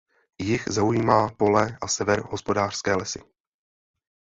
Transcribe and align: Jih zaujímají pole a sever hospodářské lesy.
Jih 0.39 0.63
zaujímají 0.69 1.35
pole 1.37 1.77
a 1.81 1.87
sever 1.87 2.21
hospodářské 2.31 2.95
lesy. 2.95 3.21